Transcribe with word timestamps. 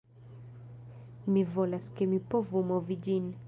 Mi 1.35 1.43
volas, 1.57 1.91
ke 1.99 2.11
mi 2.15 2.21
povu 2.35 2.65
movi 2.73 3.01
ĝin 3.09 3.33